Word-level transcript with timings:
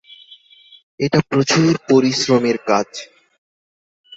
এটা 0.99 1.19
প্রচুর 1.29 1.71
পরিশ্রমের 1.89 2.57
কাজ। 2.67 2.89